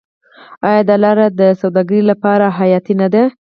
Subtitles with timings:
[0.67, 3.23] آیا دا لاره د سوداګرۍ لپاره حیاتي نه ده؟